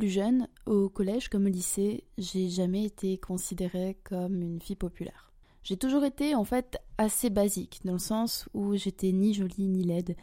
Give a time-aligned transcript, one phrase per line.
[0.00, 5.30] plus jeune, au collège comme au lycée, j'ai jamais été considérée comme une fille populaire.
[5.62, 9.84] J'ai toujours été en fait assez basique, dans le sens où j'étais ni jolie ni
[9.84, 10.16] laide,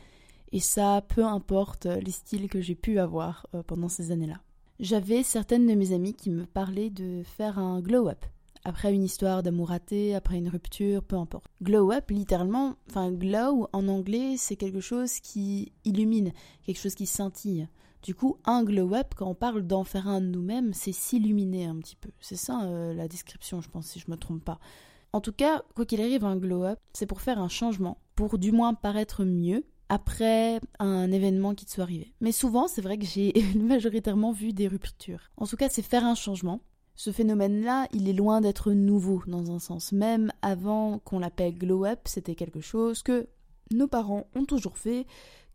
[0.52, 4.42] et ça peu importe les styles que j'ai pu avoir euh, pendant ces années-là.
[4.80, 8.26] J'avais certaines de mes amies qui me parlaient de faire un glow-up,
[8.64, 11.46] après une histoire d'amour raté, après une rupture, peu importe.
[11.62, 16.32] Glow up, littéralement, enfin glow en anglais, c'est quelque chose qui illumine,
[16.66, 17.68] quelque chose qui scintille.
[18.04, 21.66] Du coup, un glow up, quand on parle d'en faire un de nous-mêmes, c'est s'illuminer
[21.66, 22.10] un petit peu.
[22.20, 24.60] C'est ça euh, la description, je pense, si je me trompe pas.
[25.14, 28.38] En tout cas, quoi qu'il arrive, un glow up, c'est pour faire un changement, pour
[28.38, 32.14] du moins paraître mieux après un événement qui te soit arrivé.
[32.22, 35.32] Mais souvent, c'est vrai que j'ai majoritairement vu des ruptures.
[35.38, 36.62] En tout cas, c'est faire un changement.
[36.96, 39.92] Ce phénomène-là, il est loin d'être nouveau dans un sens.
[39.92, 43.28] Même avant qu'on l'appelle glow up, c'était quelque chose que
[43.72, 45.06] nos parents ont toujours fait,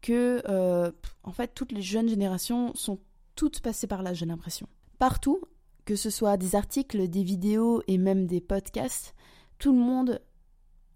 [0.01, 0.91] que euh,
[1.23, 2.99] en fait toutes les jeunes générations sont
[3.37, 4.69] toutes passées par là, j'ai l'impression.
[4.99, 5.41] Partout,
[5.85, 9.15] que ce soit des articles, des vidéos et même des podcasts,
[9.59, 10.21] tout le monde,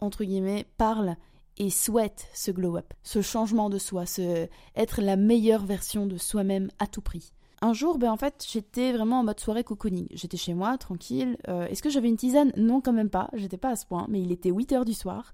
[0.00, 1.16] entre guillemets, parle
[1.56, 6.70] et souhaite ce glow-up, ce changement de soi, ce être la meilleure version de soi-même
[6.78, 7.32] à tout prix.
[7.62, 10.08] Un jour, ben en fait, j'étais vraiment en mode soirée cocooning.
[10.12, 11.38] J'étais chez moi, tranquille.
[11.48, 12.52] Euh, est-ce que j'avais une tisane?
[12.58, 13.30] Non, quand même pas.
[13.32, 15.32] J'étais pas à ce point, mais il était 8 heures du soir.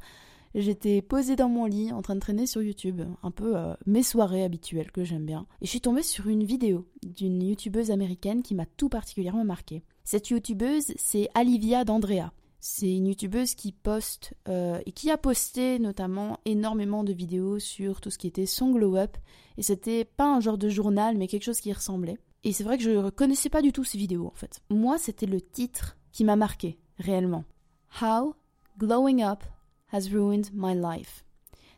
[0.55, 4.03] J'étais posée dans mon lit en train de traîner sur YouTube, un peu euh, mes
[4.03, 5.47] soirées habituelles que j'aime bien.
[5.61, 9.83] Et je suis tombée sur une vidéo d'une youtubeuse américaine qui m'a tout particulièrement marqué.
[10.05, 12.33] Cette youtubeuse, c'est Olivia D'Andrea.
[12.61, 18.00] C'est une youtubeuse qui poste euh, et qui a posté notamment énormément de vidéos sur
[18.00, 19.16] tout ce qui était son glow up.
[19.56, 22.19] Et c'était pas un genre de journal, mais quelque chose qui ressemblait.
[22.44, 24.61] Et c'est vrai que je ne connaissais pas du tout ces vidéos en fait.
[24.70, 27.44] Moi, c'était le titre qui m'a marqué, réellement.
[28.00, 28.34] How
[28.78, 29.44] Glowing Up
[29.93, 31.25] has ruined my life.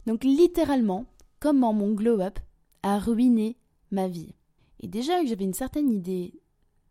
[0.07, 1.07] Donc littéralement,
[1.41, 2.39] comment mon glow-up
[2.83, 3.57] a ruiné
[3.91, 4.35] ma vie.
[4.81, 6.41] Et déjà que j'avais une certaine idée,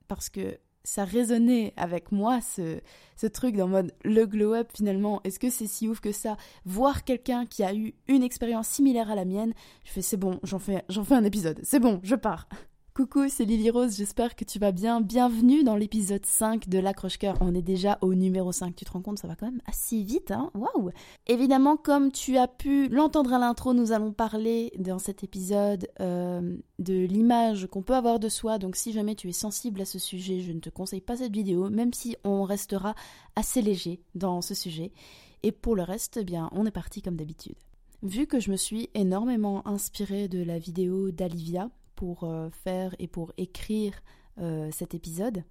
[0.07, 2.81] parce que ça résonnait avec moi, ce,
[3.15, 6.37] ce truc dans mode le glow-up finalement, est-ce que c'est si ouf que ça?
[6.65, 9.53] Voir quelqu'un qui a eu une expérience similaire à la mienne,
[9.85, 12.47] je fais c'est bon, j'en fais, j'en fais un épisode, c'est bon, je pars.
[12.95, 15.01] Coucou, c'est Lily Rose, j'espère que tu vas bien.
[15.01, 17.35] Bienvenue dans l'épisode 5 de l'accroche-cœur.
[17.41, 20.03] On est déjà au numéro 5, tu te rends compte, ça va quand même assez
[20.03, 20.51] vite, hein?
[20.53, 20.91] Waouh
[21.25, 26.55] Évidemment, comme tu as pu l'entendre à l'intro, nous allons parler dans cet épisode euh,
[26.77, 28.59] de l'image qu'on peut avoir de soi.
[28.59, 31.33] Donc si jamais tu es sensible à ce sujet, je ne te conseille pas cette
[31.33, 32.93] vidéo, même si on restera
[33.35, 34.91] assez léger dans ce sujet.
[35.41, 37.57] Et pour le reste, eh bien, on est parti comme d'habitude.
[38.03, 43.07] Vu que je me suis énormément inspirée de la vidéo d'Alivia, pour euh, faire et
[43.07, 43.93] pour écrire
[44.39, 45.43] euh, cet épisode,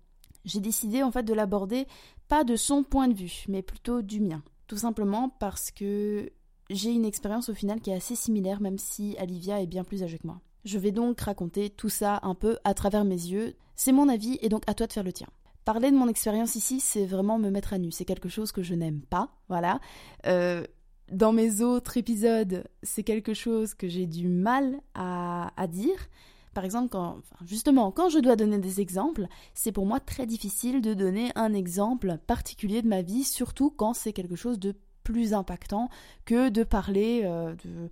[0.45, 1.87] j'ai décidé en fait de l'aborder
[2.29, 4.43] pas de son point de vue, mais plutôt du mien.
[4.67, 6.33] Tout simplement parce que
[6.71, 10.03] j'ai une expérience au final qui est assez similaire, même si Olivia est bien plus
[10.03, 10.41] âgée que moi.
[10.65, 13.55] Je vais donc raconter tout ça un peu à travers mes yeux.
[13.75, 15.29] C'est mon avis et donc à toi de faire le tien.
[15.65, 17.91] Parler de mon expérience ici, c'est vraiment me mettre à nu.
[17.93, 19.81] C'est quelque chose que je n'aime pas, voilà.
[20.27, 20.65] Euh,
[21.11, 26.09] dans mes autres épisodes, c'est quelque chose que j'ai du mal à, à dire.
[26.55, 30.81] Par exemple, quand, justement, quand je dois donner des exemples, c'est pour moi très difficile
[30.81, 35.35] de donner un exemple particulier de ma vie, surtout quand c'est quelque chose de plus
[35.35, 35.89] impactant
[36.25, 37.91] que de parler euh, de,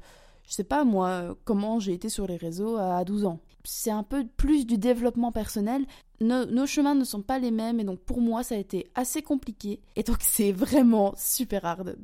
[0.50, 3.38] je sais pas moi, comment j'ai été sur les réseaux à 12 ans.
[3.62, 5.86] C'est un peu plus du développement personnel.
[6.20, 9.22] Nos, chemins ne sont pas les mêmes et donc pour moi ça a été assez
[9.22, 9.80] compliqué.
[9.94, 11.96] Et donc c'est vraiment super hard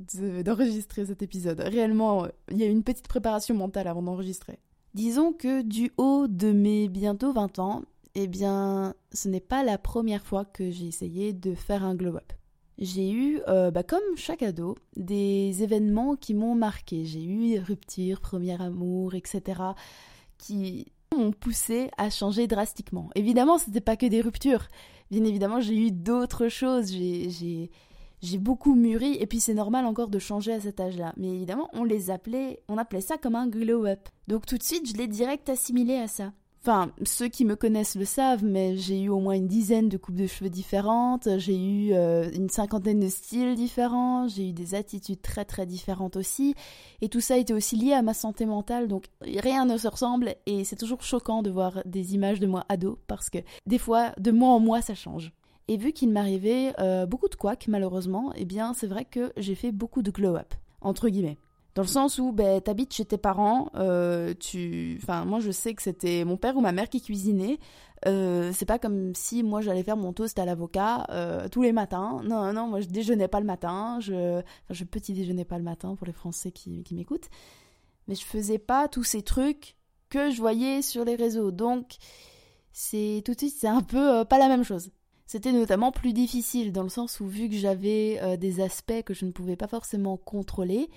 [0.44, 1.58] d'enregistrer cet épisode.
[1.58, 4.60] Réellement, euh, il y a une petite préparation mentale avant d'enregistrer.
[4.96, 7.82] Disons que du haut de mes bientôt 20 ans,
[8.14, 12.32] eh bien, ce n'est pas la première fois que j'ai essayé de faire un glow-up.
[12.78, 17.04] J'ai eu, euh, bah, comme chaque ado, des événements qui m'ont marqué.
[17.04, 19.60] J'ai eu rupture, premier amour, etc.,
[20.38, 23.10] qui m'ont poussé à changer drastiquement.
[23.16, 24.66] Évidemment, ce n'était pas que des ruptures.
[25.10, 26.90] Bien évidemment, j'ai eu d'autres choses.
[26.90, 27.70] J'ai
[28.22, 31.12] j'ai beaucoup mûri et puis c'est normal encore de changer à cet âge-là.
[31.16, 34.08] Mais évidemment, on les appelait, on appelait ça comme un glow-up.
[34.28, 36.32] Donc tout de suite, je l'ai direct assimilé à ça.
[36.66, 39.96] Enfin, ceux qui me connaissent le savent, mais j'ai eu au moins une dizaine de
[39.96, 44.74] coupes de cheveux différentes, j'ai eu euh, une cinquantaine de styles différents, j'ai eu des
[44.74, 46.56] attitudes très très différentes aussi,
[47.02, 50.34] et tout ça était aussi lié à ma santé mentale, donc rien ne se ressemble,
[50.46, 54.10] et c'est toujours choquant de voir des images de moi ado, parce que des fois,
[54.18, 55.32] de mois en mois, ça change.
[55.68, 59.54] Et vu qu'il m'arrivait euh, beaucoup de couacs, malheureusement, eh bien, c'est vrai que j'ai
[59.54, 61.38] fait beaucoup de glow-up, entre guillemets.
[61.74, 64.98] Dans le sens où ben, t'habites chez tes parents, euh, tu...
[65.02, 67.58] Enfin, moi, je sais que c'était mon père ou ma mère qui cuisinait.
[68.06, 71.06] Euh, c'est pas comme si moi, j'allais faire mon toast à l'avocat
[71.50, 72.22] tous les matins.
[72.24, 73.98] Non, non, moi, je déjeunais pas le matin.
[74.00, 74.40] Je,
[74.70, 77.28] enfin, petit déjeunais pas le matin pour les Français qui, qui m'écoutent.
[78.08, 79.76] Mais je faisais pas tous ces trucs
[80.08, 81.50] que je voyais sur les réseaux.
[81.50, 81.96] Donc
[82.72, 84.90] c'est tout de suite c'est un peu pas la même chose.
[85.26, 89.24] C'était notamment plus difficile dans le sens où vu que j'avais des aspects que je
[89.24, 90.88] ne pouvais pas forcément contrôler,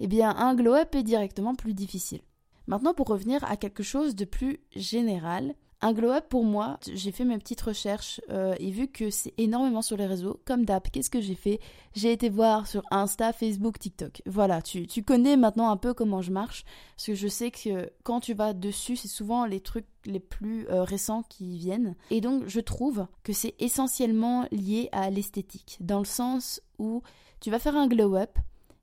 [0.00, 2.20] eh bien un glow-up est directement plus difficile.
[2.66, 7.24] Maintenant pour revenir à quelque chose de plus général, un glow-up pour moi, j'ai fait
[7.24, 11.10] mes petites recherches euh, et vu que c'est énormément sur les réseaux, comme d'hab, qu'est-ce
[11.10, 11.60] que j'ai fait?
[11.94, 14.22] J'ai été voir sur Insta, Facebook, TikTok.
[14.26, 16.64] Voilà, tu, tu connais maintenant un peu comment je marche,
[16.96, 20.66] parce que je sais que quand tu vas dessus, c'est souvent les trucs les plus
[20.68, 21.94] euh, récents qui viennent.
[22.10, 27.02] Et donc je trouve que c'est essentiellement lié à l'esthétique, dans le sens où
[27.40, 28.38] tu vas faire un glow-up,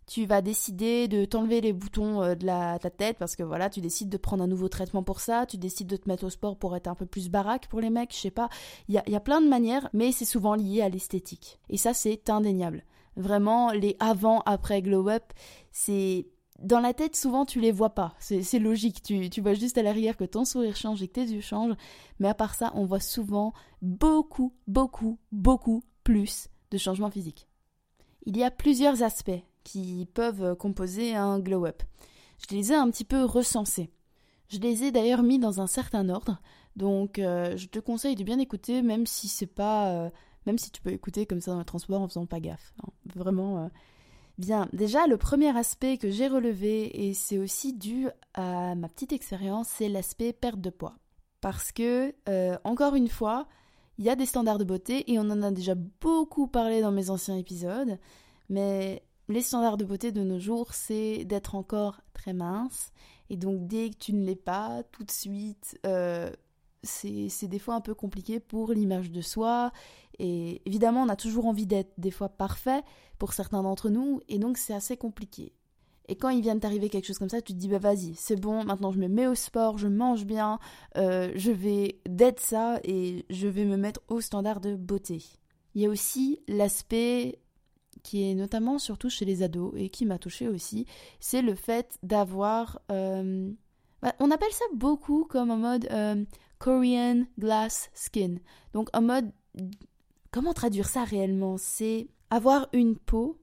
[0.06, 3.82] tu vas décider de t'enlever les boutons euh, de, la, tête parce que voilà, tu
[3.82, 6.58] décides de prendre un nouveau traitement pour ça, tu décides de te mettre au sport
[6.58, 8.50] pour être un peu plus baraque pour les mecs, je sais pas.
[8.88, 11.60] Il y a, y a plein de manières, mais c'est souvent lié à l'esthétique.
[11.70, 12.84] Et ça, c'est indéniable.
[13.16, 15.24] Vraiment, les avant-après glow-up,
[15.72, 16.28] c'est.
[16.60, 18.14] Dans la tête, souvent, tu les vois pas.
[18.20, 19.02] C'est logique.
[19.02, 21.76] Tu, tu vois juste à l'arrière que ton sourire change et que tes yeux changent.
[22.20, 27.48] Mais à part ça, on voit souvent beaucoup, beaucoup, beaucoup plus de changements physiques.
[28.26, 29.32] Il y a plusieurs aspects
[29.63, 31.83] qui peuvent composer un glow-up.
[32.38, 33.89] Je les ai un petit peu recensés.
[34.50, 36.39] Je les ai d'ailleurs mis dans un certain ordre,
[36.75, 40.10] donc euh, je te conseille de bien écouter, même si c'est pas, euh,
[40.45, 42.74] même si tu peux écouter comme ça dans le transport en faisant pas gaffe.
[42.83, 42.89] Hein.
[43.15, 43.65] Vraiment.
[43.65, 43.68] Euh.
[44.39, 49.13] Bien, déjà le premier aspect que j'ai relevé et c'est aussi dû à ma petite
[49.13, 50.95] expérience, c'est l'aspect perte de poids.
[51.39, 52.15] Parce que
[52.63, 53.48] encore une fois,
[54.00, 56.92] il y a des standards de beauté et on en a déjà beaucoup parlé dans
[56.92, 58.00] mes anciens épisodes,
[58.50, 62.92] mais les standards de beauté de nos jours, c'est d'être encore très mince.
[63.30, 66.30] Et donc dès que tu ne l'es pas, tout de suite, euh,
[66.84, 69.72] c'est des fois un peu compliqué pour l'image de soi.
[70.20, 72.84] Et évidemment, on a toujours envie d'être des fois parfait
[73.18, 75.54] pour certains d'entre nous, et donc c'est assez compliqué.
[76.10, 78.14] Et quand il vient de t'arriver quelque chose comme ça, tu te dis bah vas-y,
[78.16, 80.60] c'est bon, maintenant je me mets au sport, je mange bien,
[80.98, 85.24] euh, je vais d'être ça et je vais me mettre au standard de beauté.
[85.75, 87.40] Il y a aussi l'aspect
[88.01, 90.86] qui est notamment surtout chez les ados et qui m'a touchée aussi,
[91.19, 92.80] c'est le fait d'avoir...
[92.92, 93.51] Euh,
[94.01, 96.24] bah, on appelle ça beaucoup comme en mode euh,
[96.60, 98.36] Korean glass skin.
[98.74, 99.31] Donc en mode...
[100.31, 101.57] Comment traduire ça réellement?
[101.57, 103.40] C'est avoir une peau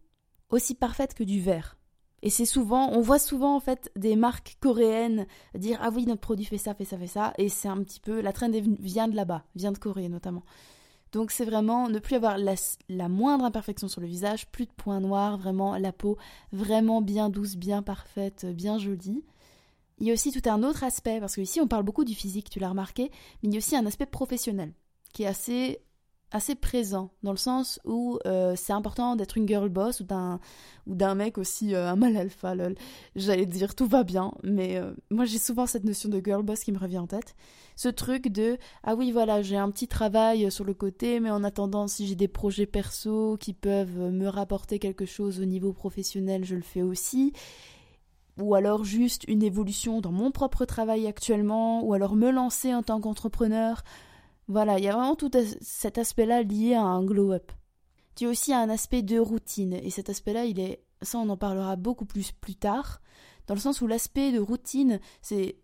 [0.50, 1.78] aussi parfaite que du verre.
[2.22, 6.20] Et c'est souvent, on voit souvent en fait des marques coréennes dire ah oui notre
[6.20, 9.08] produit fait ça, fait ça, fait ça, et c'est un petit peu la trend vient
[9.08, 10.42] de là-bas, vient de Corée notamment.
[11.12, 15.00] Donc c'est vraiment ne plus avoir la, moindre imperfection sur le visage, plus de points
[15.00, 16.16] noirs, vraiment la peau
[16.52, 19.24] vraiment bien douce, bien parfaite, bien jolie.
[19.98, 22.14] Il y a aussi tout un autre aspect, parce que ici on parle beaucoup du
[22.14, 23.10] physique, tu l'as remarqué,
[23.42, 24.72] mais il y a aussi un aspect professionnel
[25.12, 25.80] qui est assez
[26.32, 30.40] assez présent dans le sens où euh, c'est important d'être une girl boss ou d'un
[30.86, 32.74] ou d'un mec aussi euh, un mal alpha lol.
[33.16, 36.60] J'allais dire tout va bien mais euh, moi j'ai souvent cette notion de girl boss
[36.60, 37.34] qui me revient en tête.
[37.76, 41.42] Ce truc de ah oui voilà j'ai un petit travail sur le côté mais en
[41.42, 46.44] attendant si j'ai des projets perso qui peuvent me rapporter quelque chose au niveau professionnel
[46.44, 47.32] je le fais aussi.
[48.38, 52.82] Ou alors juste une évolution dans mon propre travail actuellement ou alors me lancer en
[52.82, 53.82] tant qu'entrepreneur
[54.50, 55.30] voilà, il y a vraiment tout
[55.60, 57.52] cet aspect-là lié à un glow-up.
[58.16, 61.36] Tu as aussi un aspect de routine, et cet aspect-là, il est, ça on en
[61.36, 63.00] parlera beaucoup plus plus tard,
[63.46, 65.56] dans le sens où l'aspect de routine, c'est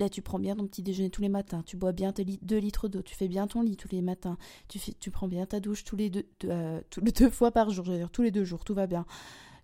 [0.00, 2.56] Là, tu prends bien ton petit déjeuner tous les matins, tu bois bien tes 2
[2.56, 4.36] litres d'eau, tu fais bien ton lit tous les matins,
[4.66, 6.80] tu, tu prends bien ta douche tous les deux, euh,
[7.16, 9.06] deux fois par jour, dire tous les deux jours, tout va bien.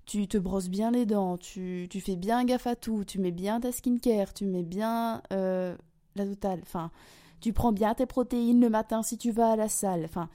[0.06, 3.32] Tu te brosses bien les dents, tu, tu fais bien gaffe à tout, tu mets
[3.32, 5.76] bien ta skincare, tu mets bien euh,
[6.14, 6.60] la totale.
[6.62, 6.92] Enfin,
[7.40, 10.04] tu prends bien tes protéines le matin si tu vas à la salle.
[10.04, 10.28] Enfin,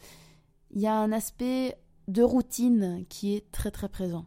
[0.72, 4.26] il y a un aspect de routine qui est très très présent.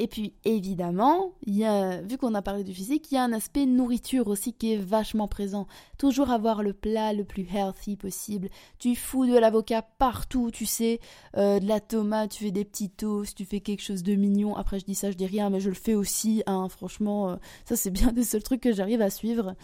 [0.00, 3.34] Et puis évidemment, y a, vu qu'on a parlé du physique, il y a un
[3.34, 5.66] aspect nourriture aussi qui est vachement présent.
[5.98, 8.48] Toujours avoir le plat le plus healthy possible.
[8.78, 11.00] Tu fous de l'avocat partout, tu sais,
[11.36, 14.56] euh, de la tomate, tu fais des petits toasts, tu fais quelque chose de mignon.
[14.56, 16.42] Après je dis ça, je dis rien, mais je le fais aussi.
[16.46, 19.54] Hein, franchement, euh, ça c'est bien des seuls trucs que j'arrive à suivre.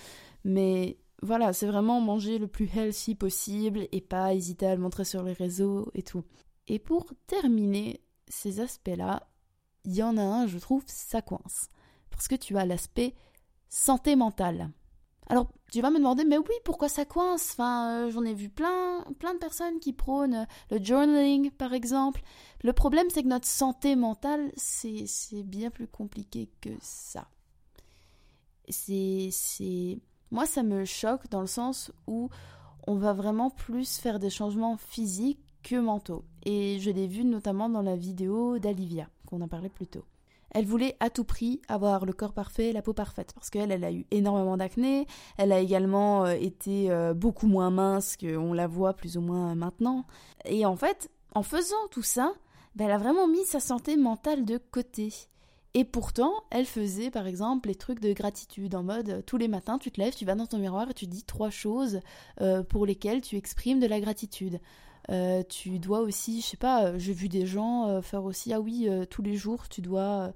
[0.45, 5.05] Mais voilà, c'est vraiment manger le plus healthy possible et pas hésiter à le montrer
[5.05, 6.25] sur les réseaux et tout.
[6.69, 9.27] Et pour terminer ces aspects-là,
[9.85, 11.69] il y en a un, je trouve, ça coince.
[12.11, 13.15] Parce que tu as l'aspect
[13.69, 14.71] santé mentale.
[15.29, 17.53] Alors, tu vas me demander, mais oui, pourquoi ça coince?
[17.53, 22.23] Enfin, euh, j'en ai vu plein, plein de personnes qui prônent le journaling, par exemple.
[22.63, 27.29] Le problème, c'est que notre santé mentale, c'est bien plus compliqué que ça.
[28.69, 29.31] C'est
[30.31, 32.31] moi, ça me choque dans le sens où
[32.87, 36.25] on va vraiment plus faire des changements physiques que mentaux.
[36.45, 40.05] Et je l'ai vu notamment dans la vidéo d'Alivia, qu'on a parlé plus tôt.
[40.53, 43.85] Elle voulait à tout prix avoir le corps parfait, la peau parfaite, parce qu'elle, elle
[43.85, 45.07] a eu énormément d'acné,
[45.37, 49.55] elle a également euh, été euh, beaucoup moins mince qu'on la voit plus ou moins
[49.55, 50.07] maintenant.
[50.45, 52.33] Et en fait, en faisant tout ça,
[52.77, 55.13] ben, elle a vraiment mis sa santé mentale de côté.
[55.79, 59.47] Et pourtant, elle faisait par exemple les trucs de gratitude en mode euh, tous les
[59.47, 62.01] matins tu te lèves, tu vas dans ton miroir et tu dis trois choses
[62.71, 64.59] pour lesquelles tu exprimes de la gratitude.
[65.11, 68.53] Euh, tu dois aussi, je sais pas, euh, j'ai vu des gens euh, faire aussi,
[68.53, 70.33] ah oui, tous les jours, tu dois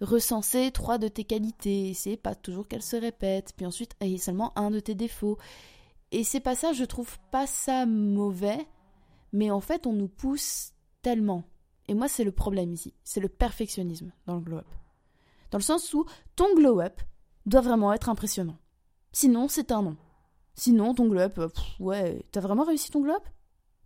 [0.00, 4.56] recenser trois de tes qualités, c'est pas toujours qu'elles se répètent, puis ensuite, et seulement
[4.56, 5.38] un de tes défauts.
[6.12, 8.66] Et c'est pas ça, je trouve pas ça mauvais,
[9.32, 11.44] mais en fait, on nous pousse tellement.
[11.88, 14.68] Et moi, c'est le problème ici, c'est le perfectionnisme dans le glow-up.
[15.50, 16.04] Dans le sens où
[16.36, 17.00] ton glow-up
[17.46, 18.58] doit vraiment être impressionnant.
[19.12, 19.96] Sinon, c'est un non.
[20.54, 21.40] Sinon, ton glow-up,
[21.80, 23.26] ouais, t'as vraiment réussi ton glow-up?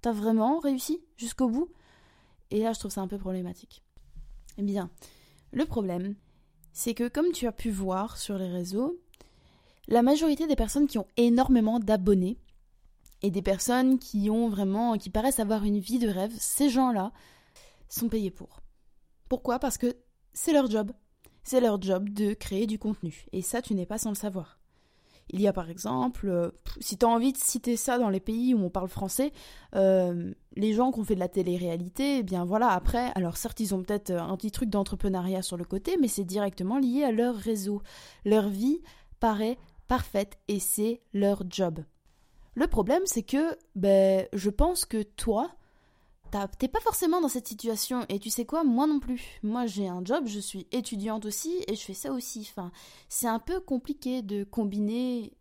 [0.00, 1.68] T'as vraiment réussi jusqu'au bout?
[2.50, 3.84] Et là, je trouve ça un peu problématique.
[4.58, 4.90] Eh bien,
[5.52, 6.16] le problème,
[6.72, 8.98] c'est que comme tu as pu voir sur les réseaux,
[9.86, 12.38] la majorité des personnes qui ont énormément d'abonnés
[13.22, 17.12] et des personnes qui ont vraiment, qui paraissent avoir une vie de rêve, ces gens-là
[17.92, 18.62] sont payés pour.
[19.28, 19.58] Pourquoi?
[19.58, 19.96] Parce que
[20.32, 20.92] c'est leur job.
[21.44, 23.26] C'est leur job de créer du contenu.
[23.32, 24.58] Et ça, tu n'es pas sans le savoir.
[25.30, 28.20] Il y a par exemple, euh, si tu as envie de citer ça dans les
[28.20, 29.32] pays où on parle français,
[29.74, 33.60] euh, les gens qui ont fait de la télé-réalité, eh bien voilà, après, alors certes,
[33.60, 37.12] ils ont peut-être un petit truc d'entrepreneuriat sur le côté, mais c'est directement lié à
[37.12, 37.82] leur réseau.
[38.24, 38.82] Leur vie
[39.20, 41.80] paraît parfaite et c'est leur job.
[42.54, 45.50] Le problème, c'est que ben, je pense que toi,
[46.58, 48.04] t'es pas forcément dans cette situation.
[48.08, 49.40] Et tu sais quoi moi non plus.
[49.42, 52.48] Moi j'ai un job je suis étudiante aussi et je fais ça aussi.
[52.50, 52.72] Enfin
[53.08, 55.32] c'est un peu compliqué de combiner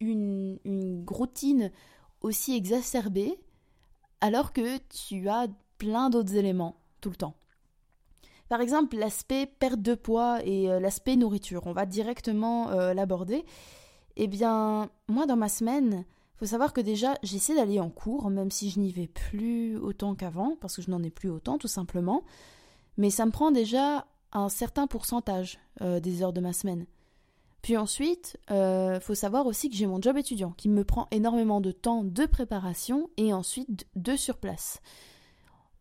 [0.00, 1.70] une, une routine
[2.20, 3.38] aussi exacerbée
[4.20, 5.48] alors que tu as
[5.78, 7.34] plein d'autres éléments tout le temps.
[8.48, 11.62] Par exemple l'aspect perte de poids et euh, l'aspect nourriture.
[11.66, 13.44] On va directement euh, l'aborder.
[14.16, 16.04] Eh bien moi dans ma semaine
[16.36, 20.14] faut savoir que déjà, j'essaie d'aller en cours, même si je n'y vais plus autant
[20.14, 22.24] qu'avant, parce que je n'en ai plus autant, tout simplement.
[22.96, 26.86] Mais ça me prend déjà un certain pourcentage euh, des heures de ma semaine.
[27.62, 31.60] Puis ensuite, euh, faut savoir aussi que j'ai mon job étudiant, qui me prend énormément
[31.60, 34.82] de temps de préparation et ensuite de sur place.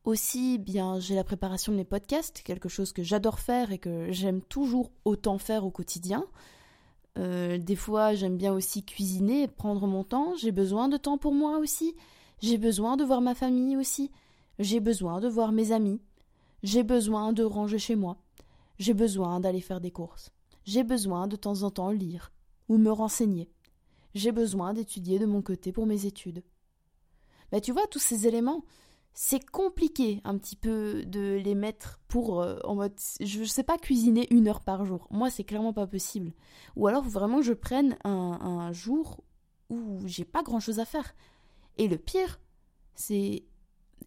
[0.06, 4.12] Aussi, bien, j'ai la préparation de mes podcasts, quelque chose que j'adore faire et que
[4.12, 6.26] j'aime toujours autant faire au quotidien.
[7.18, 10.36] Euh, des fois, j'aime bien aussi cuisiner, prendre mon temps.
[10.36, 11.96] J'ai besoin de temps pour moi aussi.
[12.42, 14.12] J'ai besoin de voir ma famille aussi.
[14.60, 16.02] J'ai besoin de voir mes amis.
[16.64, 18.18] J'ai besoin de ranger chez moi.
[18.80, 20.32] J'ai besoin d'aller faire des courses.
[20.66, 22.32] J'ai besoin de temps en temps lire
[22.70, 23.50] ou me renseigner.
[24.16, 26.44] J'ai besoin d'étudier de mon côté pour mes études.
[27.52, 28.64] Mais tu vois, tous ces éléments,
[29.14, 33.78] c'est compliqué un petit peu de les mettre pour euh, en mode je sais pas
[33.78, 35.08] cuisiner une heure par jour.
[35.12, 36.34] Moi c'est clairement pas possible.
[36.76, 39.24] Ou alors vraiment je prenne un, jour
[39.70, 41.14] où j'ai pas grand chose à faire.
[41.78, 42.40] Et le pire
[42.96, 43.44] c'est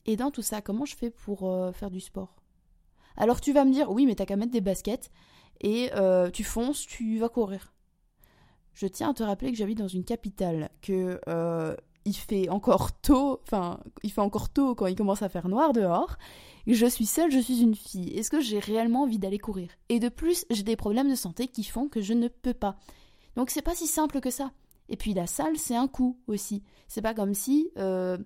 [0.07, 2.35] et dans tout ça comment je fais pour euh, faire du sport?
[3.17, 5.13] Alors tu vas me dire oui mais t'as qu'à mettre des baskets
[5.61, 7.73] et euh, tu fonces tu vas courir.
[8.75, 11.21] Je tiens à te rappeler que j'habite dans une capitale, que
[12.07, 15.73] il fait encore tôt, enfin, il fait encore tôt quand il commence à faire noir
[15.73, 16.17] dehors.
[16.67, 18.17] Je suis seule, je suis une fille.
[18.17, 19.69] Est-ce que j'ai réellement envie d'aller courir?
[19.89, 22.77] Et de plus, j'ai des problèmes de santé qui font que je ne peux pas.
[23.35, 24.53] Donc c'est pas si simple que ça.
[24.89, 26.63] Et puis la salle, c'est un coût aussi.
[26.89, 28.19] C'est pas comme si euh,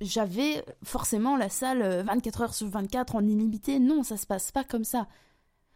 [0.00, 3.78] j'avais forcément la salle 24 heures sur 24 en illimité.
[3.78, 5.08] Non, ça se passe pas comme ça.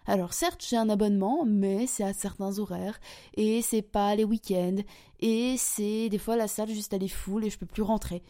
[0.07, 2.99] Alors certes, j'ai un abonnement, mais c'est à certains horaires
[3.35, 4.79] et c'est pas les week-ends
[5.21, 8.23] et c'est des fois la salle juste elle est full et je peux plus rentrer.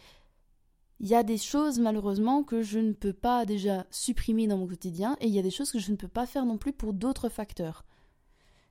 [0.98, 4.66] Il y a des choses malheureusement que je ne peux pas déjà supprimer dans mon
[4.66, 6.74] quotidien et il y a des choses que je ne peux pas faire non plus
[6.74, 7.86] pour d'autres facteurs.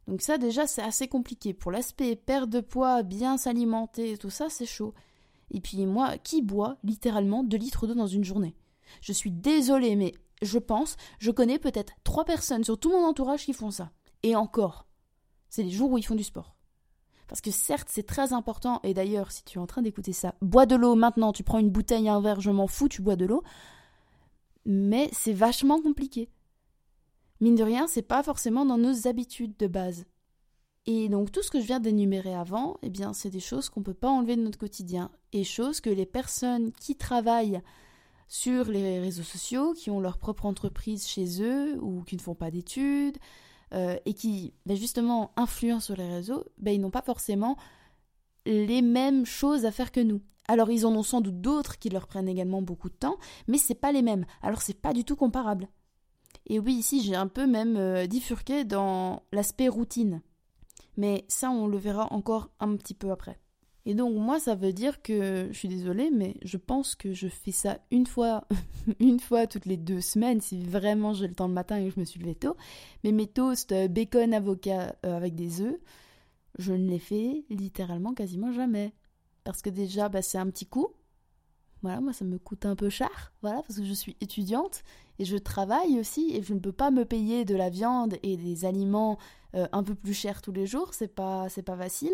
[0.08, 1.54] Donc ça déjà c'est assez compliqué.
[1.54, 4.94] Pour l'aspect perte de poids, bien s'alimenter, tout ça c'est chaud.
[5.52, 8.56] Et puis moi, qui boit littéralement 2 litres d'eau dans une journée?
[9.02, 13.46] Je suis désolée mais je pense, je connais peut-être trois personnes sur tout mon entourage
[13.46, 13.92] qui font ça.
[14.24, 14.88] Et encore,
[15.50, 16.56] c'est les jours où ils font du sport.
[17.28, 20.34] Parce que certes, c'est très important, et d'ailleurs, si tu es en train d'écouter ça,
[20.42, 23.16] bois de l'eau maintenant, tu prends une bouteille, un verre, je m'en fous, tu bois
[23.16, 23.44] de l'eau.
[24.66, 26.30] Mais c'est vachement compliqué.
[27.40, 30.06] Mine de rien, c'est pas forcément dans nos habitudes de base.
[30.86, 33.82] Et donc tout ce que je viens d'énumérer avant, eh bien, c'est des choses qu'on
[33.82, 37.62] ne peut pas enlever de notre quotidien, et choses que les personnes qui travaillent
[38.30, 42.36] sur les réseaux sociaux, qui ont leur propre entreprise chez eux ou qui ne font
[42.36, 43.18] pas d'études
[43.74, 47.58] euh, et qui ben, justement influencent sur les réseaux, ben, ils n'ont pas forcément
[48.46, 50.22] les mêmes choses à faire que nous.
[50.48, 53.18] Alors ils en ont sans doute d'autres qui leur prennent également beaucoup de temps,
[53.48, 54.26] mais c'est pas les mêmes.
[54.42, 55.68] Alors c'est pas du tout comparable.
[56.48, 58.08] Et oui, ici, j'ai un peu même euh,
[58.66, 60.22] dans l'aspect routine.
[60.98, 63.40] Mais ça, on le verra encore un petit peu après.
[63.90, 67.28] Et donc, moi, ça veut dire que, je suis désolée, mais je pense que je
[67.28, 68.48] fais ça une fois,
[69.00, 71.96] une fois toutes les deux semaines, si vraiment j'ai le temps le matin et que
[71.96, 72.56] je me suis levé tôt.
[73.04, 75.80] Mais mes toasts euh, bacon avocat euh, avec des œufs,
[76.60, 78.94] je ne les fais littéralement quasiment jamais.
[79.44, 80.90] Parce que déjà, bah, c'est un petit coup.
[81.82, 84.84] Voilà, moi ça me coûte un peu cher, voilà, parce que je suis étudiante
[85.18, 88.36] et je travaille aussi et je ne peux pas me payer de la viande et
[88.36, 89.18] des aliments
[89.56, 92.12] euh, un peu plus chers tous les jours, c'est pas c'est pas facile.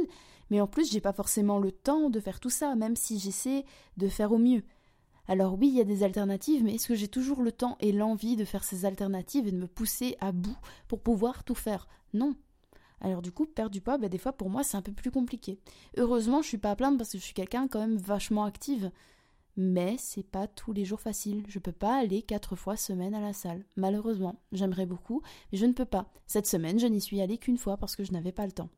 [0.49, 3.65] Mais en plus, j'ai pas forcément le temps de faire tout ça, même si j'essaie
[3.97, 4.63] de faire au mieux.
[5.27, 7.91] Alors oui, il y a des alternatives, mais est-ce que j'ai toujours le temps et
[7.91, 11.87] l'envie de faire ces alternatives et de me pousser à bout pour pouvoir tout faire?
[12.13, 12.35] Non.
[13.01, 15.11] Alors du coup, perdre du poids, bah, des fois pour moi c'est un peu plus
[15.11, 15.59] compliqué.
[15.97, 18.91] Heureusement, je suis pas à plaindre parce que je suis quelqu'un quand même vachement active
[19.57, 21.43] mais c'est pas tous les jours facile.
[21.47, 23.65] Je peux pas aller quatre fois semaine à la salle.
[23.75, 25.21] Malheureusement, j'aimerais beaucoup,
[25.51, 26.11] mais je ne peux pas.
[26.27, 28.69] Cette semaine, je n'y suis allée qu'une fois parce que je n'avais pas le temps.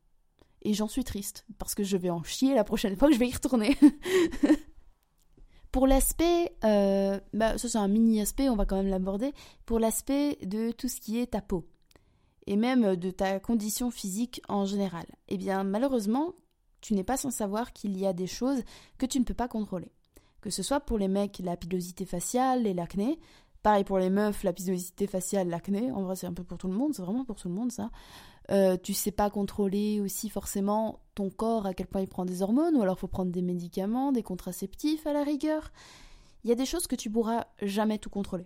[0.68, 3.20] Et j'en suis triste, parce que je vais en chier la prochaine fois que je
[3.20, 3.78] vais y retourner.
[5.72, 9.34] Pour l'aspect, euh, bah, ça c'est un mini aspect, on va quand même l'aborder.
[9.66, 11.68] Pour l'aspect de tout ce qui est ta peau,
[12.48, 15.06] et même de ta condition physique en général.
[15.30, 16.34] Eh bien, malheureusement,
[16.82, 18.64] tu n'es pas sans savoir qu'il y a des choses
[18.98, 19.92] que tu ne peux pas contrôler
[20.42, 23.20] que ce soit pour les mecs la pilosité faciale et l'acné,
[23.64, 26.68] pareil pour les meufs la pilosité faciale, l'acné, en vrai c'est un peu pour tout
[26.68, 27.90] le monde, c'est vraiment pour tout le monde ça.
[28.50, 32.42] Euh, tu sais pas contrôler aussi forcément ton corps à quel point il prend des
[32.42, 35.72] hormones ou alors faut prendre des médicaments, des contraceptifs à la rigueur.
[36.44, 38.46] Il y a des choses que tu pourras jamais tout contrôler.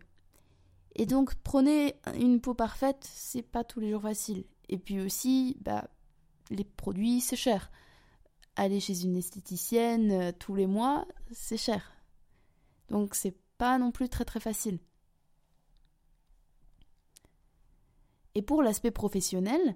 [0.96, 4.46] Et donc prenez une peau parfaite, c'est pas tous les jours facile.
[4.70, 5.88] Et puis aussi, bah
[6.50, 7.70] les produits c'est cher
[8.55, 11.93] aller chez une esthéticienne euh, tous les mois, c'est cher.
[12.89, 14.79] Donc c'est pas non plus très très facile.
[18.36, 19.75] Et pour l'aspect professionnel,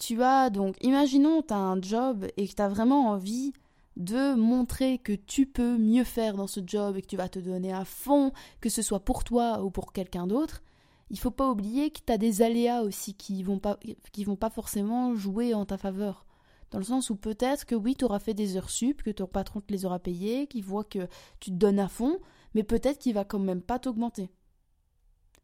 [0.00, 3.52] tu as donc, imaginons tu as un job et que tu as vraiment envie
[3.96, 7.38] de montrer que tu peux mieux faire dans ce job et que tu vas te
[7.38, 10.62] donner à fond, que ce soit pour toi ou pour quelqu'un d'autre,
[11.10, 13.78] il faut pas oublier que tu as des aléas aussi qui vont pas
[14.12, 16.24] qui vont pas forcément jouer en ta faveur.
[16.70, 19.26] Dans le sens où peut-être que oui, tu auras fait des heures sup, que ton
[19.26, 21.08] patron te les aura payées, qu'il voit que
[21.40, 22.20] tu te donnes à fond,
[22.54, 24.30] mais peut-être qu'il va quand même pas t'augmenter.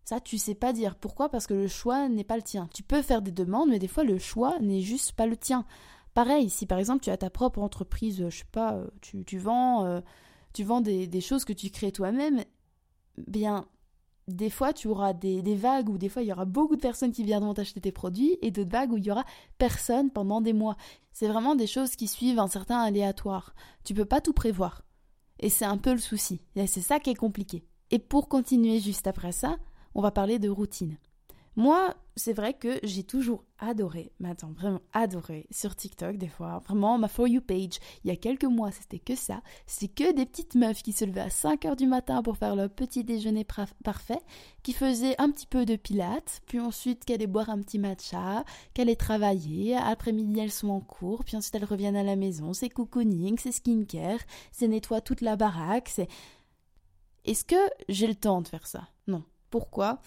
[0.07, 0.95] Ça, tu sais pas dire.
[0.95, 1.29] Pourquoi?
[1.29, 2.69] Parce que le choix n'est pas le tien.
[2.73, 5.67] Tu peux faire des demandes, mais des fois, le choix n'est juste pas le tien.
[6.15, 9.37] Pareil, si par exemple tu as ta propre entreprise, je sais pas, euh, tu, tu
[9.37, 10.01] vends, euh,
[10.55, 12.45] tu vends des, des choses que tu crées toi-même,
[13.27, 13.67] bien,
[14.29, 17.13] des fois tu auras des, vagues où des fois il y aura beaucoup de personnes
[17.13, 19.25] qui viendront t'acheter tes produits et d'autres vagues où il y aura
[19.59, 20.77] personne pendant des mois.
[21.13, 23.55] C'est vraiment des choses qui suivent un certain aléatoire.
[23.85, 24.83] Tu peux pas tout prévoir.
[25.41, 26.41] Et c'est un peu le souci.
[26.55, 27.65] Et c'est ça qui est compliqué.
[27.91, 29.59] Et pour continuer juste après ça,
[29.97, 30.99] on va parler de routine.
[31.59, 36.59] Moi, c'est vrai que j'ai toujours adoré, attends, vraiment adoré sur TikTok des fois.
[36.59, 39.41] Vraiment, ma For You page, il y a quelques mois, c'était que ça.
[39.67, 42.55] C'est que des petites meufs qui se levaient à 5 heures du matin pour faire
[42.57, 43.47] leur petit déjeuner
[43.83, 44.21] parfait,
[44.63, 48.45] qui faisaient un petit peu de pilates, puis ensuite qu'elles allaient boire un petit matcha,
[48.75, 49.77] qu'elles allaient travailler.
[49.77, 52.53] Après-midi, elles sont en cours, puis ensuite elles reviennent à la maison.
[52.53, 54.21] C'est cocooning, c'est skincare,
[54.53, 56.09] c'est nettoyer toute la baraque, c'est.
[57.25, 58.89] Est-ce que j'ai le temps de faire ça?
[59.07, 59.25] Non.
[59.57, 60.01] Pourquoi?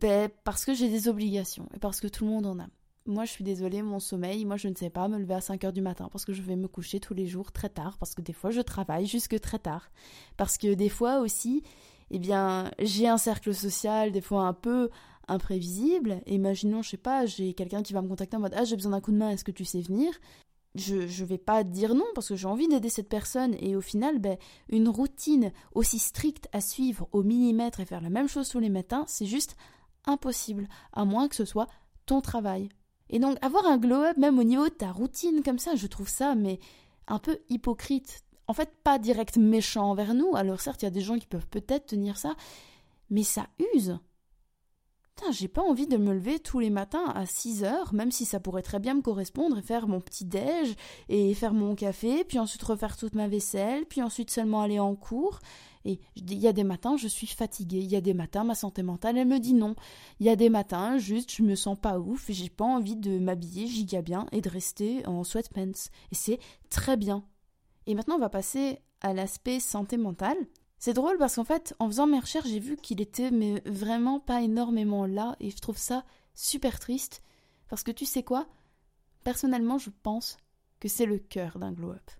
[0.00, 2.66] Ben, parce que j'ai des obligations et parce que tout le monde en a.
[3.06, 5.62] Moi, je suis désolée, mon sommeil, moi, je ne sais pas me lever à 5
[5.62, 8.16] heures du matin parce que je vais me coucher tous les jours très tard, parce
[8.16, 9.92] que des fois, je travaille jusque très tard.
[10.36, 11.62] Parce que des fois aussi,
[12.10, 14.90] eh bien, j'ai un cercle social, des fois un peu
[15.28, 16.22] imprévisible.
[16.26, 18.90] Imaginons, je sais pas, j'ai quelqu'un qui va me contacter en mode Ah, j'ai besoin
[18.90, 20.12] d'un coup de main, est-ce que tu sais venir?
[20.74, 23.80] Je ne vais pas dire non parce que j'ai envie d'aider cette personne et au
[23.80, 24.38] final ben,
[24.70, 28.70] une routine aussi stricte à suivre au millimètre et faire la même chose tous les
[28.70, 29.56] matins c'est juste
[30.04, 31.68] impossible, à moins que ce soit
[32.06, 32.68] ton travail.
[33.10, 36.08] Et donc avoir un glow-up même au niveau de ta routine comme ça, je trouve
[36.08, 36.58] ça mais
[37.06, 38.24] un peu hypocrite.
[38.48, 40.34] En fait, pas direct méchant envers nous.
[40.34, 42.34] Alors certes, il y a des gens qui peuvent peut-être tenir ça,
[43.10, 43.98] mais ça use.
[45.30, 48.40] J'ai pas envie de me lever tous les matins à 6 heures, même si ça
[48.40, 50.74] pourrait très bien me correspondre et faire mon petit déj
[51.08, 54.94] et faire mon café, puis ensuite refaire toute ma vaisselle, puis ensuite seulement aller en
[54.94, 55.38] cours.
[55.84, 57.80] Et il y a des matins, je suis fatiguée.
[57.80, 59.74] Il y a des matins, ma santé mentale, elle me dit non.
[60.20, 62.96] Il y a des matins, juste, je me sens pas ouf et j'ai pas envie
[62.96, 65.88] de m'habiller giga bien et de rester en sweatpants.
[66.10, 66.38] Et c'est
[66.70, 67.24] très bien.
[67.86, 70.36] Et maintenant, on va passer à l'aspect santé mentale.
[70.84, 74.18] C'est drôle parce qu'en fait, en faisant mes recherches, j'ai vu qu'il était mais vraiment
[74.18, 77.22] pas énormément là et je trouve ça super triste
[77.68, 78.48] parce que tu sais quoi?
[79.22, 80.38] Personnellement, je pense
[80.80, 82.10] que c'est le cœur d'un glow-up.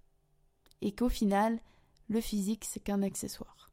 [0.81, 1.59] Et qu'au final,
[2.07, 3.73] le physique, c'est qu'un accessoire.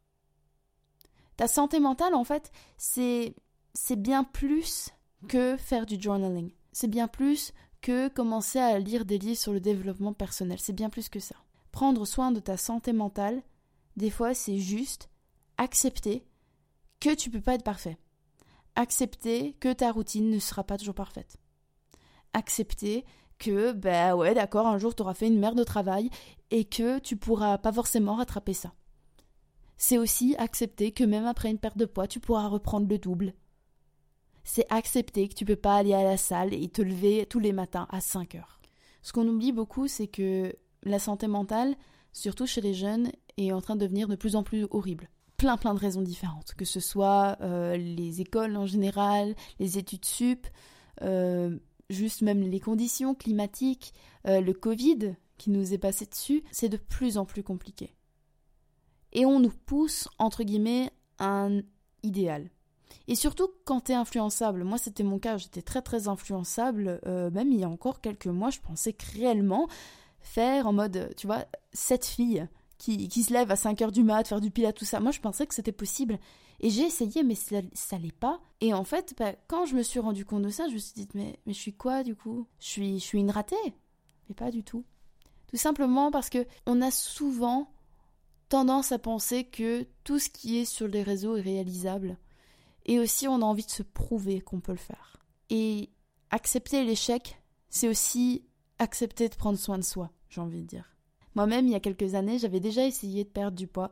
[1.37, 3.35] Ta santé mentale, en fait, c'est
[3.75, 4.89] c'est bien plus
[5.27, 6.51] que faire du journaling.
[6.71, 10.57] C'est bien plus que commencer à lire des livres sur le développement personnel.
[10.59, 11.35] C'est bien plus que ça.
[11.71, 13.43] Prendre soin de ta santé mentale,
[13.97, 15.09] des fois, c'est juste
[15.57, 16.25] accepter
[16.99, 17.97] que tu peux pas être parfait.
[18.75, 21.37] Accepter que ta routine ne sera pas toujours parfaite.
[22.33, 23.05] Accepter
[23.39, 26.09] que, ben ouais, d'accord, un jour tu auras fait une merde de travail
[26.51, 28.73] et que tu pourras pas forcément rattraper ça.
[29.77, 33.33] C'est aussi accepter que même après une perte de poids, tu pourras reprendre le double.
[34.43, 37.53] C'est accepter que tu peux pas aller à la salle et te lever tous les
[37.53, 38.59] matins à 5 heures.
[39.01, 41.75] Ce qu'on oublie beaucoup, c'est que la santé mentale,
[42.11, 43.11] surtout chez les jeunes,
[43.47, 45.09] est en train de devenir de plus en plus horrible.
[45.37, 50.05] Plein plein de raisons différentes, que ce soit euh, les écoles en général, les études
[50.05, 50.47] sup,
[51.01, 51.57] euh,
[51.89, 53.93] juste même les conditions climatiques,
[54.27, 57.95] euh, le Covid qui nous est passé dessus, c'est de plus en plus compliqué.
[59.13, 61.61] Et on nous pousse, entre guillemets, un
[62.03, 62.49] idéal.
[63.07, 64.63] Et surtout quand t'es influençable.
[64.63, 66.99] Moi, c'était mon cas, j'étais très très influençable.
[67.05, 69.67] Même il y a encore quelques mois, je pensais que réellement
[70.19, 72.47] faire en mode, tu vois, cette fille
[72.79, 74.99] qui, qui se lève à 5 heures du mat, faire du pilates, tout ça.
[74.99, 76.17] Moi, je pensais que c'était possible.
[76.61, 78.41] Et j'ai essayé, mais ça, ça l'est pas.
[78.61, 80.93] Et en fait, bah, quand je me suis rendu compte de ça, je me suis
[80.93, 82.47] dit, mais, mais je suis quoi du coup?
[82.59, 83.55] Je suis, je suis une ratée
[84.27, 84.83] Mais pas du tout.
[85.47, 87.71] Tout simplement parce que on a souvent
[88.47, 92.17] tendance à penser que tout ce qui est sur les réseaux est réalisable.
[92.85, 95.17] Et aussi, on a envie de se prouver qu'on peut le faire.
[95.49, 95.89] Et
[96.31, 98.45] accepter l'échec, c'est aussi
[98.79, 100.95] accepter de prendre soin de soi, j'ai envie de dire.
[101.35, 103.91] Moi-même, il y a quelques années, j'avais déjà essayé de perdre du poids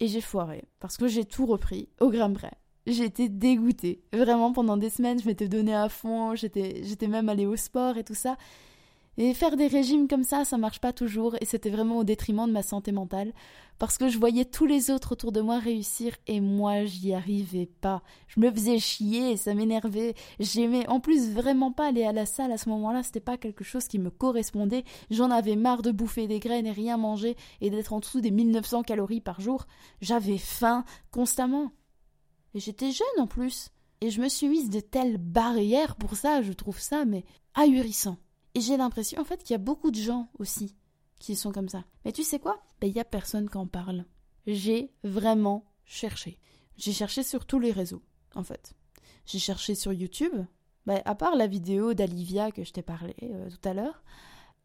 [0.00, 2.52] et j'ai foiré parce que j'ai tout repris au grain près.
[2.86, 4.00] J'étais dégoûtée.
[4.12, 7.98] Vraiment, pendant des semaines, je m'étais donnée à fond, j'étais, j'étais même allée au sport
[7.98, 8.36] et tout ça.
[9.20, 12.46] Et faire des régimes comme ça, ça marche pas toujours et c'était vraiment au détriment
[12.46, 13.32] de ma santé mentale
[13.80, 17.68] parce que je voyais tous les autres autour de moi réussir et moi j'y arrivais
[17.80, 18.04] pas.
[18.28, 20.14] Je me faisais chier, ça m'énervait.
[20.38, 23.64] J'aimais en plus vraiment pas aller à la salle à ce moment-là, c'était pas quelque
[23.64, 24.84] chose qui me correspondait.
[25.10, 28.30] J'en avais marre de bouffer des graines et rien manger et d'être en dessous des
[28.30, 29.66] 1900 calories par jour.
[30.00, 31.72] J'avais faim constamment.
[32.54, 33.70] Et j'étais jeune en plus.
[34.00, 37.24] Et je me suis mise de telles barrières pour ça, je trouve ça mais
[37.56, 38.16] ahurissant.
[38.58, 40.74] Et j'ai l'impression en fait qu'il y a beaucoup de gens aussi
[41.20, 41.84] qui sont comme ça.
[42.04, 42.60] Mais tu sais quoi?
[42.80, 44.04] Ben il y a personne qui en parle.
[44.48, 46.40] J'ai vraiment cherché.
[46.76, 48.02] J'ai cherché sur tous les réseaux,
[48.34, 48.74] en fait.
[49.26, 50.34] J'ai cherché sur YouTube.
[50.86, 54.02] Ben, à part la vidéo d'Alivia que je t'ai parlé euh, tout à l'heure,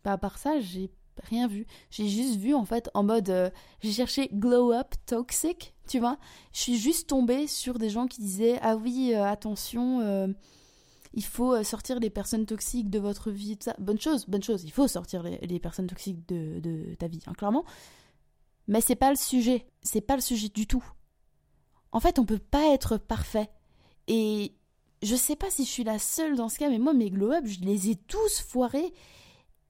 [0.03, 0.89] ben, à part ça, j'ai
[1.25, 1.67] rien vu.
[1.91, 3.51] J'ai juste vu en fait en mode euh,
[3.81, 6.17] j'ai cherché glow up toxic, tu vois.
[6.51, 10.33] Je suis juste tombée sur des gens qui disaient ah oui, euh, attention
[11.13, 13.75] il faut euh, sortir les personnes toxiques de votre vie, ça.
[13.79, 17.65] Bonne chose, bonne chose, il faut sortir les, personnes toxiques de, ta vie, hein, clairement.
[18.67, 20.83] Mais c'est pas le sujet, c'est pas le sujet du tout.
[21.91, 23.49] En fait, on peut pas être parfait.
[24.07, 24.53] Et
[25.03, 27.45] je sais pas si je suis la seule dans ce cas, mais moi, mes glow-up,
[27.45, 28.93] je les ai tous foirés.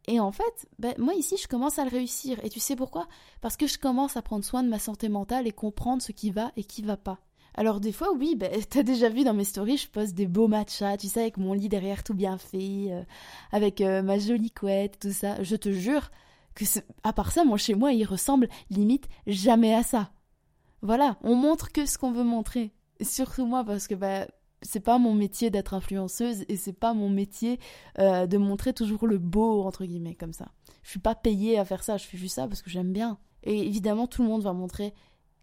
[0.07, 2.39] Et en fait, ben, moi ici, je commence à le réussir.
[2.43, 3.07] Et tu sais pourquoi?
[3.41, 6.31] Parce que je commence à prendre soin de ma santé mentale et comprendre ce qui
[6.31, 7.19] va et qui va pas.
[7.55, 10.47] Alors des fois, oui, ben, t'as déjà vu dans mes stories, je poste des beaux
[10.47, 13.03] matchas, tu sais, avec mon lit derrière tout bien fait, euh,
[13.51, 15.41] avec euh, ma jolie couette, tout ça.
[15.43, 16.11] Je te jure
[16.55, 16.65] que,
[17.03, 20.11] à part ça, mon chez moi, il ressemble limite jamais à ça.
[20.81, 22.73] Voilà, on montre que ce qu'on veut montrer.
[23.01, 24.27] surtout moi, parce que ben,
[24.63, 27.59] c'est pas mon métier d'être influenceuse et c'est pas mon métier
[27.99, 30.49] euh, de montrer toujours le beau, entre guillemets, comme ça.
[30.83, 33.17] Je suis pas payée à faire ça, je fais juste ça parce que j'aime bien.
[33.43, 34.93] Et évidemment, tout le monde va montrer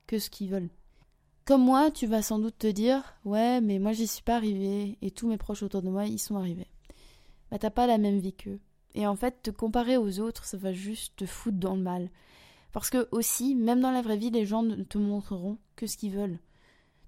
[0.07, 0.71] que ce qu'ils veulent.
[1.45, 4.99] Comme moi, tu vas sans doute te dire Ouais, mais moi j'y suis pas arrivée
[5.03, 6.69] et tous mes proches autour de moi y sont arrivés.
[7.51, 8.61] Bah t'as pas la même vie qu'eux.
[8.95, 12.11] Et en fait, te comparer aux autres, ça va juste te foutre dans le mal.
[12.73, 15.97] Parce que aussi, même dans la vraie vie, les gens ne te montreront que ce
[15.97, 16.39] qu'ils veulent.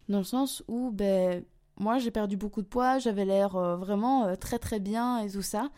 [0.09, 1.45] Dans le sens où, ben,
[1.79, 5.31] moi j'ai perdu beaucoup de poids, j'avais l'air euh, vraiment euh, très très bien et
[5.31, 5.71] tout ça.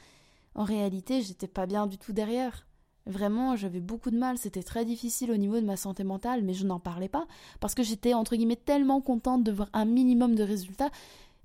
[0.55, 2.67] En réalité, j'étais pas bien du tout derrière.
[3.07, 6.55] Vraiment, j'avais beaucoup de mal, c'était très difficile au niveau de ma santé mentale, mais
[6.55, 7.27] je n'en parlais pas,
[7.61, 10.90] parce que j'étais entre guillemets tellement contente de voir un minimum de résultats.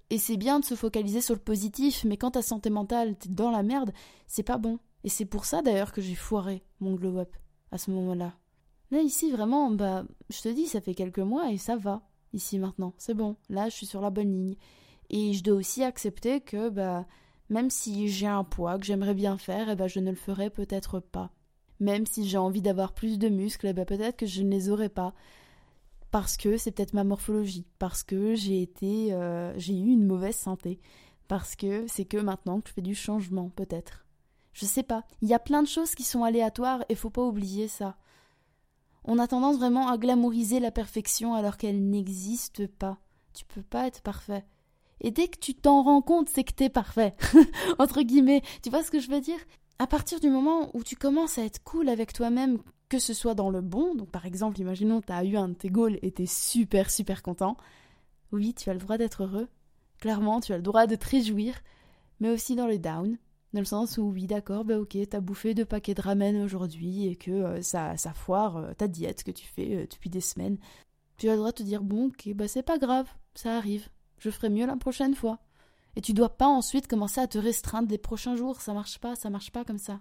[0.10, 3.30] Et c'est bien de se focaliser sur le positif, mais quand ta santé mentale, t'es
[3.30, 3.92] dans la merde,
[4.26, 4.80] c'est pas bon.
[5.04, 7.36] Et c'est pour ça d'ailleurs que j'ai foiré mon glow-up
[7.72, 8.34] à ce moment-là.
[8.92, 12.02] Là, ici, vraiment, bah, je te dis, ça fait quelques mois et ça va.
[12.34, 13.36] Ici, maintenant, c'est bon.
[13.50, 14.56] Là, je suis sur la bonne ligne.
[15.10, 17.06] Et je dois aussi accepter que, bah,
[17.50, 20.16] même si j'ai un poids que j'aimerais bien faire, et eh bah, je ne le
[20.16, 21.32] ferai peut-être pas.
[21.80, 24.90] Même si j'ai envie d'avoir plus de muscles, ben, peut-être que je ne les aurai
[24.90, 25.14] pas.
[26.12, 30.36] Parce que c'est peut-être ma morphologie, parce que j'ai été, euh, j'ai eu une mauvaise
[30.36, 30.80] santé,
[31.28, 34.06] parce que c'est que maintenant que je fais du changement, peut-être.
[34.54, 35.04] Je sais pas.
[35.22, 37.96] Il y a plein de choses qui sont aléatoires et faut pas oublier ça.
[39.06, 42.98] On a tendance vraiment à glamouriser la perfection alors qu'elle n'existe pas.
[43.34, 44.46] Tu peux pas être parfait.
[45.02, 47.16] Et dès que tu t'en rends compte, c'est que t'es parfait.
[47.80, 48.42] Entre guillemets.
[48.62, 49.40] Tu vois ce que je veux dire?
[49.80, 53.34] À partir du moment où tu commences à être cool avec toi-même, que ce soit
[53.34, 56.26] dans le bon, donc par exemple, imaginons t'as eu un de tes goals et t'es
[56.26, 57.56] super super content.
[58.34, 59.48] Oui, tu as le droit d'être heureux.
[60.00, 61.56] Clairement, tu as le droit de te réjouir.
[62.20, 63.18] Mais aussi dans le down,
[63.54, 67.08] dans le sens où, oui, d'accord, bah ok, t'as bouffé deux paquets de ramen aujourd'hui
[67.08, 70.22] et que euh, ça, ça foire euh, ta diète que tu fais euh, depuis des
[70.22, 70.58] semaines.
[71.18, 73.90] Tu as le droit de te dire, bon, ok, bah c'est pas grave, ça arrive
[74.20, 75.40] je ferai mieux la prochaine fois.
[75.96, 79.16] Et tu dois pas ensuite commencer à te restreindre les prochains jours, ça marche pas,
[79.16, 80.00] ça marche pas comme ça.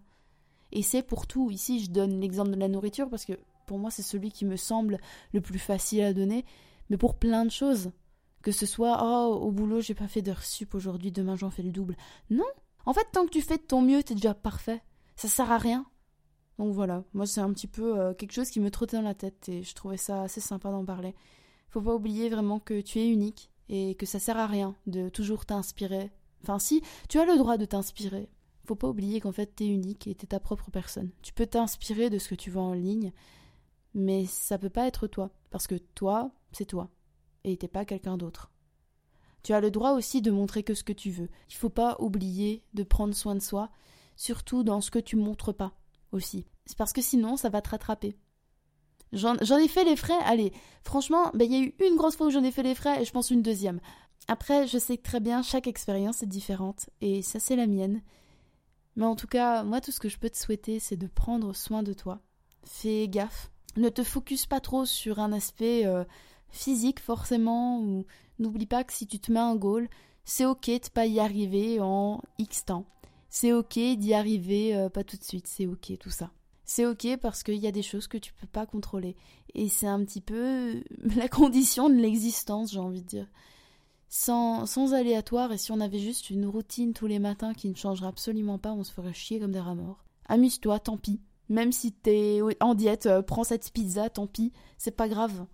[0.70, 1.50] Et c'est pour tout.
[1.50, 4.56] Ici, je donne l'exemple de la nourriture parce que pour moi, c'est celui qui me
[4.56, 4.98] semble
[5.32, 6.44] le plus facile à donner,
[6.90, 7.90] mais pour plein de choses.
[8.42, 11.62] Que ce soit, oh, au boulot, j'ai pas fait d'heure sup aujourd'hui, demain j'en fais
[11.62, 11.96] le double.
[12.30, 12.46] Non!
[12.86, 14.80] En fait, tant que tu fais de ton mieux, t'es déjà parfait.
[15.16, 15.84] Ça sert à rien.
[16.58, 19.14] Donc voilà, moi c'est un petit peu euh, quelque chose qui me trottait dans la
[19.14, 21.14] tête et je trouvais ça assez sympa d'en parler.
[21.70, 25.08] Faut pas oublier vraiment que tu es unique et que ça sert à rien de
[25.08, 26.10] toujours t'inspirer.
[26.42, 28.28] Enfin, si, tu as le droit de t'inspirer.
[28.64, 31.10] Faut pas oublier qu'en fait, t'es unique et t'es ta propre personne.
[31.22, 33.12] Tu peux t'inspirer de ce que tu vois en ligne,
[33.94, 36.90] mais ça peut pas être toi, parce que toi, c'est toi,
[37.44, 38.50] et t'es pas quelqu'un d'autre.
[39.42, 41.30] Tu as le droit aussi de montrer que ce que tu veux.
[41.48, 43.70] Il faut pas oublier de prendre soin de soi,
[44.16, 45.72] surtout dans ce que tu montres pas
[46.12, 46.44] aussi.
[46.66, 48.16] C'est parce que sinon, ça va te rattraper.
[49.12, 50.52] J'en ai fait les frais, allez,
[50.84, 53.00] franchement, ben, il y a eu une grosse fois où j'en ai fait les frais
[53.00, 53.80] et je pense une deuxième.
[54.28, 58.02] Après, je sais très bien, chaque expérience est différente et ça c'est la mienne.
[58.96, 61.54] Mais en tout cas, moi tout ce que je peux te souhaiter, c'est de prendre
[61.54, 62.20] soin de toi.
[62.64, 63.50] Fais gaffe.
[63.76, 66.04] Ne te focus pas trop sur un aspect euh,
[66.50, 68.04] physique forcément ou
[68.38, 69.88] n'oublie pas que si tu te mets un goal,
[70.24, 72.84] c'est ok de pas y arriver en X temps.
[73.30, 76.30] C'est ok d'y arriver euh, pas tout de suite, c'est ok tout ça
[76.68, 79.16] c'est ok parce qu'il y a des choses que tu peux pas contrôler.
[79.54, 80.84] Et c'est un petit peu
[81.16, 83.26] la condition de l'existence, j'ai envie de dire.
[84.10, 87.74] Sans, sans aléatoire, et si on avait juste une routine tous les matins qui ne
[87.74, 90.04] changerait absolument pas, on se ferait chier comme des rats morts.
[90.26, 91.22] Amuse-toi, tant pis.
[91.48, 95.46] Même si t'es en diète, euh, prends cette pizza, tant pis, c'est pas grave.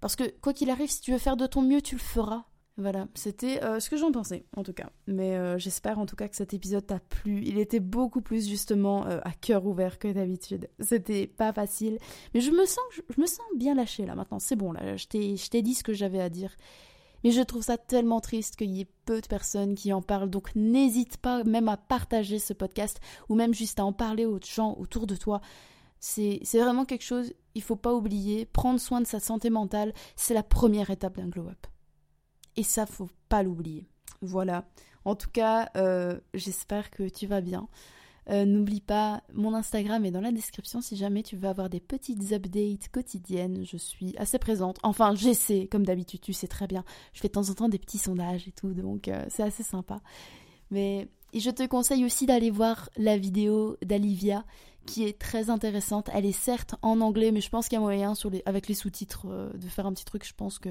[0.00, 2.44] Parce que quoi qu'il arrive, si tu veux faire de ton mieux, tu le feras.
[2.80, 4.88] Voilà, c'était euh, ce que j'en pensais, en tout cas.
[5.06, 7.42] Mais euh, j'espère en tout cas que cet épisode t'a plu.
[7.44, 10.70] Il était beaucoup plus justement euh, à cœur ouvert que d'habitude.
[10.78, 11.98] C'était pas facile,
[12.32, 14.38] mais je me sens, je, me sens bien lâchée là maintenant.
[14.38, 16.56] C'est bon là, je t'ai dit ce que j'avais à dire.
[17.22, 20.30] Mais je trouve ça tellement triste qu'il y ait peu de personnes qui en parlent.
[20.30, 24.40] Donc n'hésite pas même à partager ce podcast ou même juste à en parler aux
[24.40, 25.42] gens autour de toi.
[25.98, 28.46] C'est vraiment quelque chose, il faut pas oublier.
[28.46, 31.66] Prendre soin de sa santé mentale, c'est la première étape d'un glow-up.
[32.60, 33.86] Et ça, faut pas l'oublier.
[34.20, 34.66] Voilà.
[35.06, 37.68] En tout cas, euh, j'espère que tu vas bien.
[38.28, 41.80] Euh, n'oublie pas, mon Instagram est dans la description si jamais tu veux avoir des
[41.80, 43.64] petites updates quotidiennes.
[43.64, 44.76] Je suis assez présente.
[44.82, 46.84] Enfin, j'essaie, comme d'habitude, tu sais très bien.
[47.14, 49.62] Je fais de temps en temps des petits sondages et tout, donc euh, c'est assez
[49.62, 50.02] sympa.
[50.70, 54.44] Mais je te conseille aussi d'aller voir la vidéo d'Alivia
[54.90, 56.10] qui est très intéressante.
[56.12, 59.26] Elle est certes en anglais, mais je pense qu'il y a moyen avec les sous-titres
[59.30, 60.26] euh, de faire un petit truc.
[60.26, 60.70] Je pense que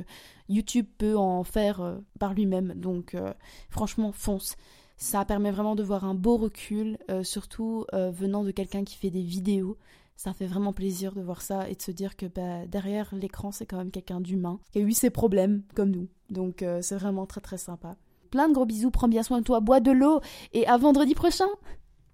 [0.49, 2.73] YouTube peut en faire euh, par lui-même.
[2.75, 3.33] Donc euh,
[3.69, 4.57] franchement, fonce.
[4.97, 9.21] Ça permet vraiment de voir un beau recul, surtout venant de quelqu'un qui fait des
[9.21, 9.77] vidéos.
[10.17, 13.53] Ça fait vraiment plaisir de voir ça et de se dire que bah, derrière l'écran,
[13.53, 16.09] c'est quand même quelqu'un d'humain, qui a eu ses problèmes comme nous.
[16.29, 17.95] Donc c'est vraiment très très sympa.
[18.29, 20.19] Plein de gros bisous, prends bien soin de toi, bois de l'eau
[20.51, 21.47] et à vendredi prochain